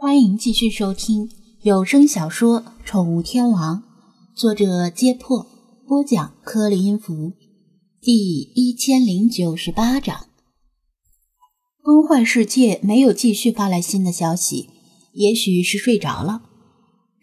[0.00, 1.28] 欢迎继续收听
[1.62, 3.82] 有声小说《宠物天王》，
[4.32, 5.44] 作者：揭破，
[5.88, 7.32] 播讲：颗粒音符，
[8.00, 10.26] 第一千零九十八章。
[11.82, 14.70] 崩坏世界没有继续发来新的消息，
[15.14, 16.42] 也许是睡着了。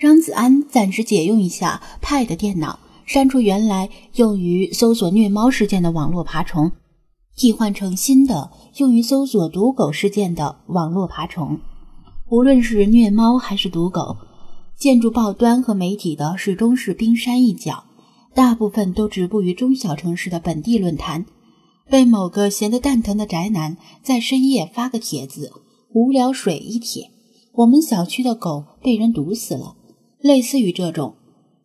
[0.00, 6.72] 张子安暂时借用一下 Pad 电脑，删除原来用于搜索虐猫事件的网络爬虫，
[7.36, 11.60] 替换成新的用于搜索毒狗事件的网络爬虫。
[12.32, 14.16] 无论是虐猫还是毒狗，
[14.74, 17.84] 建筑报端和媒体的始终是冰山一角，
[18.34, 21.26] 大部分都止步于中小城市的本地论坛。
[21.90, 25.52] 被某个闲得蛋疼的宅男在深夜发个帖子，
[25.92, 27.10] 无聊水一帖
[27.52, 29.76] ：“我们小区的狗被人毒死了。”
[30.18, 31.16] 类似于这种，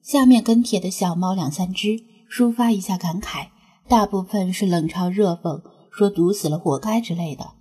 [0.01, 1.97] 下面跟帖的小猫两三只，
[2.29, 3.47] 抒发一下感慨，
[3.87, 7.51] 大部分是冷嘲热讽，说毒死了活该之类的。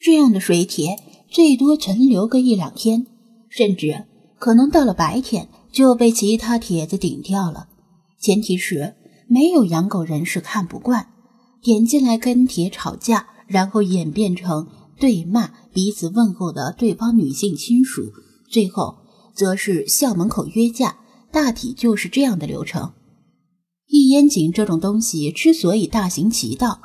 [0.00, 0.96] 这样的水帖
[1.28, 3.06] 最多存留个一两天，
[3.48, 4.04] 甚至
[4.38, 7.68] 可能到了白天就被其他帖子顶掉了。
[8.20, 8.94] 前提是
[9.28, 11.08] 没有养狗人士看不惯，
[11.60, 14.68] 点进来跟帖吵架，然后演变成
[14.98, 18.12] 对骂、彼此问候的对方女性亲属，
[18.48, 18.98] 最后
[19.34, 20.98] 则是校门口约架，
[21.32, 22.92] 大体就是这样的流程。
[23.88, 26.80] 一烟井这种东西之所以大行其道。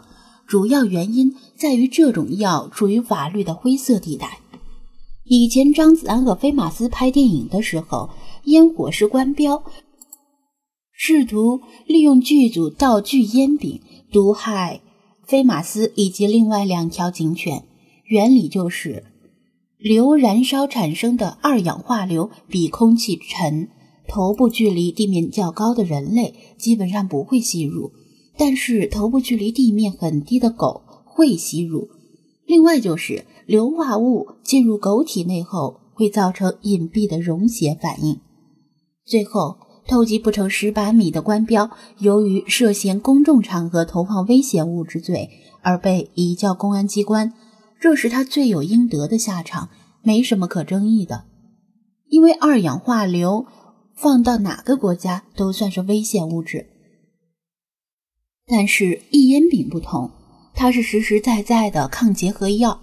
[0.47, 4.39] 主要原因在于这种药处于法律的灰色地带。
[5.25, 8.09] 以前张子安和飞马斯拍电影的时候，
[8.43, 9.63] 烟火是官标，
[10.91, 14.81] 试图利用剧组道具烟饼毒害
[15.25, 17.63] 飞马斯以及另外两条警犬。
[18.05, 19.05] 原理就是，
[19.77, 23.69] 硫燃烧产生的二氧化硫比空气沉，
[24.07, 27.93] 头部距离地面较高的人类基本上不会吸入。
[28.37, 31.89] 但是头部距离地面很低的狗会吸入。
[32.45, 38.19] 另外就是硫化物进入狗体内后会造成隐蔽的溶血反应。
[39.05, 45.29] 最后，偷鸡不成蚀把米的官标，由于涉嫌公众场合投放危险物质罪
[45.61, 47.33] 而被移交公安机关，
[47.79, 49.69] 这是他罪有应得的下场，
[50.01, 51.25] 没什么可争议的。
[52.07, 53.45] 因为二氧化硫
[53.95, 56.67] 放到哪个国家都算是危险物质。
[58.55, 60.11] 但是异烟丙不同，
[60.53, 62.79] 它是实实在在的抗结核药，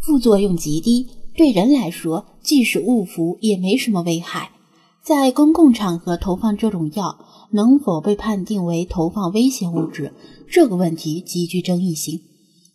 [0.00, 1.06] 副作用极低，
[1.36, 4.50] 对人来说即使误服也没什么危害。
[5.04, 7.16] 在公共场合投放这种药，
[7.52, 10.12] 能否被判定为投放危险物质，
[10.50, 12.22] 这个问题极具争议性。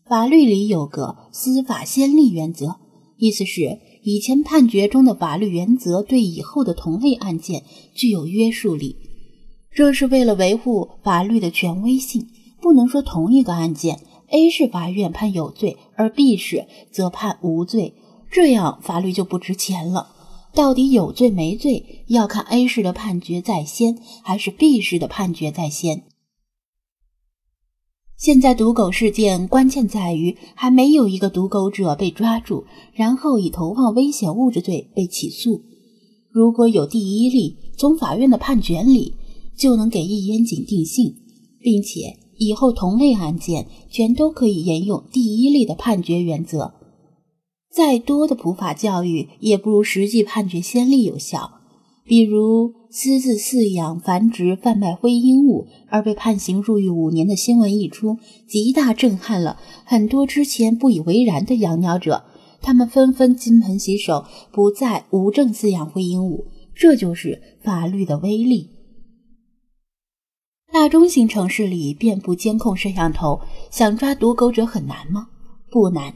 [0.08, 2.78] 法律里有个司法先例原则，
[3.18, 8.96] 意思是以前判决中的法律原则对以后的同类案件具有约束力。
[9.74, 12.28] 这是为了维护法律的权威性，
[12.62, 17.94] 不能说同一个案件，A 市法院判有罪，而 B 市则判无罪，
[18.30, 20.10] 这样法律就不值钱了。
[20.54, 26.04] 到底有罪没罪，要看 A 市的判决在先，还是 B 市的判决在先。
[28.18, 35.62] 现在毒狗事件关键在于还没有一个毒狗者被抓住，然后以投放危险物质罪被起诉。
[36.30, 39.16] 如果有第一例，从法院的判决里。
[39.56, 41.16] 就能给易烟井定性，
[41.60, 46.74] 并且以后同类案件全都可以沿用第一例的判决原则。
[47.74, 51.52] 再多的普法教育也不如实际判决先例有效。
[52.04, 58.18] 比如私自饲养、繁殖、贩卖灰鹦鹉而被判刑入狱五年的新闻一出，
[58.50, 62.24] 极大震撼了很多之前不以为然的养鸟者，
[62.60, 66.44] 他们纷纷金盆洗手，不再无证饲养灰鹦鹉。
[66.76, 68.72] 这就是法律的威力。
[70.82, 75.28] 大中型城市里遍布监控摄像头，想抓毒狗者很难吗？
[75.70, 76.16] 不难。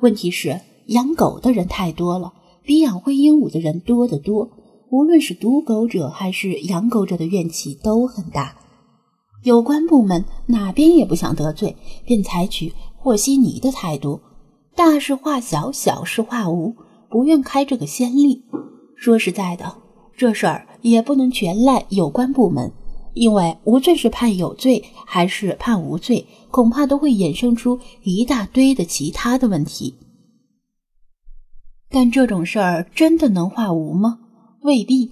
[0.00, 4.50] 问题是养狗的人太多了，比养灰鹦鹉的人多得多。
[4.90, 8.54] 无论是毒狗者还是养狗者的怨气都很大。
[9.44, 11.74] 有关部门哪边也不想得罪，
[12.04, 14.20] 便采取和稀泥的态度，
[14.76, 16.76] 大事化小，小事化无，
[17.08, 18.44] 不愿开这个先例。
[18.94, 19.78] 说实在的，
[20.14, 22.70] 这事儿也不能全赖有关部门。
[23.14, 29.94] 因为无论是判有罪还是判无罪，恐怕都会衍生出一大堆的其他的问题。
[31.90, 34.18] 但这种事儿真的能化无吗？
[34.62, 35.10] 未必。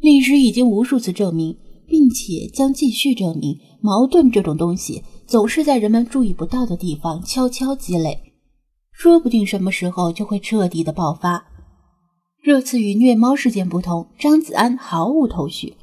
[0.00, 1.56] 历史已经无数次证明，
[1.86, 8.32] 并且将继续证明，矛盾这种东西总是在人们注意不到的地方悄悄积累，
[8.92, 11.46] 说不定什么时候就会彻底的爆发。
[12.42, 15.74] 这次与虐猫事件不同，张子安毫无头绪。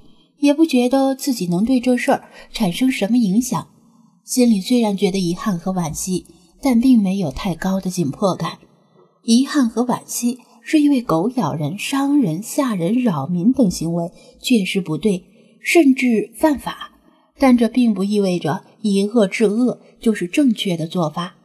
[0.43, 3.65] 也不觉得自己能对这事儿产生什么影响，
[4.25, 6.25] 心里虽然觉得遗憾和惋惜，
[6.61, 8.57] 但并没有太高的紧迫感。
[9.23, 14.11] 遗憾和惋惜是因为狗咬人、伤人、吓人、扰民等行为
[14.41, 15.23] 确实不对，
[15.61, 16.91] 甚至犯法。
[17.39, 21.35] 但这并不意味着以恶制恶就是正确的做法。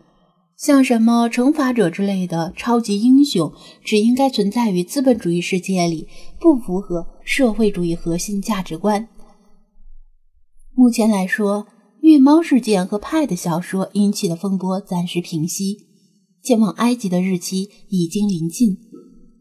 [0.58, 3.52] 像什么惩罚者之类的超级英雄，
[3.84, 6.08] 只应该存在于资本主义世界里，
[6.40, 9.08] 不符合社会主义核心价值观。
[10.74, 11.68] 目前来说，
[12.02, 15.86] 虐猫事件和派的小说引起的风波暂时平息，
[16.42, 18.76] 前往埃及的日期已经临近，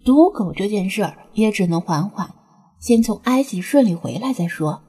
[0.06, 2.30] 毒狗这件事儿也只能缓缓，
[2.80, 4.84] 先从埃及顺利回来再说。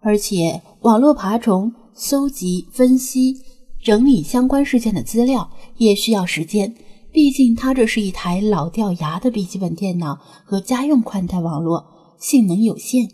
[0.00, 3.36] 而且，网络爬虫搜集、分析、
[3.82, 5.50] 整理相关事件的资料。
[5.76, 6.74] 也需要时间，
[7.12, 11.86] 毕竟它这是一台老掉牙的笔记本电脑和家用宽带网络，
[12.18, 13.08] 性能有限。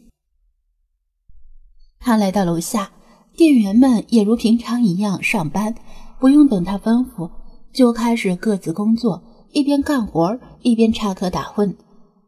[1.99, 2.93] 他来到楼下，
[3.37, 5.75] 店员们也如平常一样上班，
[6.19, 7.31] 不用等他吩咐，
[7.73, 9.23] 就开始各自工作，
[9.53, 11.75] 一边干活一边插科打诨。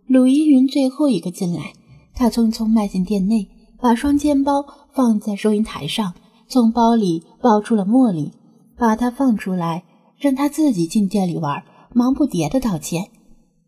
[0.07, 1.73] 鲁依云最后一个进来，
[2.15, 3.49] 他匆匆迈进店内，
[3.81, 6.15] 把双肩包放在收银台上，
[6.49, 8.33] 从包里抱出了茉莉，
[8.77, 9.85] 把她放出来。
[10.19, 11.63] 让她自己进店里玩，
[11.93, 13.11] 忙不迭的道歉：“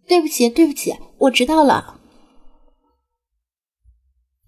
[0.08, 2.00] 对不起，对不起，我知道了。”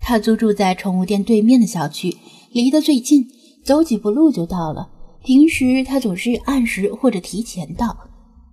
[0.00, 2.17] 他租住在宠物店对面的小区，
[2.53, 3.29] 离得最近，
[3.62, 4.88] 走几步路就到了。
[5.23, 7.94] 平时他总是按时或者提前到，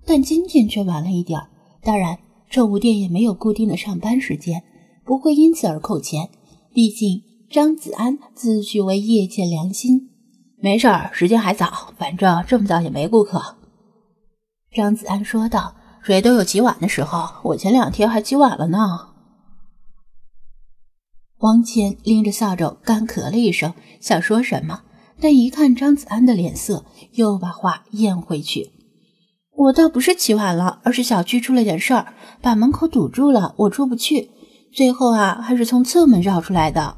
[0.05, 1.39] 但今天却晚了一点
[1.81, 2.19] 当然，
[2.49, 4.61] 宠物店也没有固定的上班时间，
[5.05, 6.29] 不会因此而扣钱。
[6.73, 10.09] 毕竟张子安自诩为业界良心。
[10.59, 13.55] 没事儿，时间还早，反正这么早也没顾客。”
[14.75, 19.09] 张子安说道，“谁都有起晚的时候，我前两天还起晚了呢。”
[21.39, 24.81] 王谦拎着扫帚干咳了一声，想说什么，
[25.21, 26.83] 但一看张子安的脸色，
[27.13, 28.71] 又把话咽回去。
[29.55, 34.31] “我倒不是起晚了，而是小区出了点事儿，把门口堵住了，我出不去。
[34.73, 36.97] 最后啊，还是从侧门绕出来的。”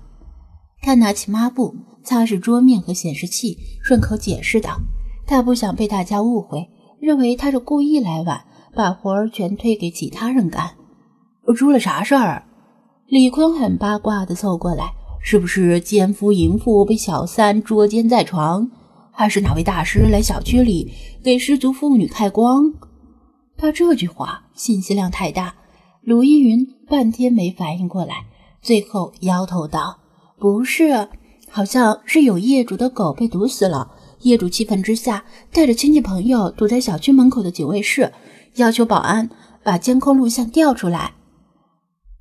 [0.82, 1.76] 他拿起抹布。
[2.02, 4.80] 擦拭桌面和显示器，顺口解释道
[5.28, 6.68] ：“他不想被大家误会，
[7.00, 10.72] 认为他是故意来晚，把活儿全推给其他人干。”
[11.56, 12.46] 出了啥事儿？
[13.06, 18.72] 李坤很八卦的凑过来：“是不是奸夫淫妇被小三捉奸在床？
[19.12, 20.92] 还是哪位大师来小区里
[21.22, 22.74] 给失足妇女开光？”
[23.56, 25.54] 他这句话信息量太大，
[26.02, 28.26] 鲁依云半天没反应过来，
[28.62, 30.00] 最后摇头道
[30.40, 31.10] ：“不是。”
[31.52, 33.92] 好像是有业主的狗被毒死了，
[34.22, 38.14] 业主气愤之下带着亲戚朋友堵在小区门口的警卫室，
[38.58, 39.32] 要求保安
[39.64, 41.16] 把监控录像调出来。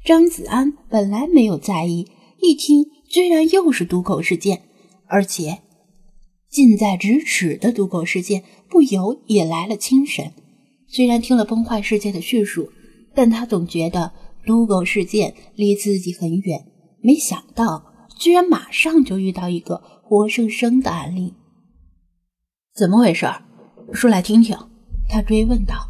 [0.03, 2.09] 张子安本来没有在意，
[2.41, 4.63] 一听居然又是毒狗事件，
[5.09, 5.59] 而且
[6.49, 10.33] 近在咫尺的毒狗事件，不由也来了精神。
[10.87, 12.71] 虽然听了崩坏世界的叙述，
[13.15, 14.13] 但他总觉得
[14.47, 16.65] 毒狗事件离自己很远，
[17.03, 17.88] 没想到。
[18.19, 21.35] 居然马上就遇到一个活生生的案例，
[22.75, 23.27] 怎么回事？
[23.93, 24.59] 说来听听。
[25.09, 25.89] 他追问道。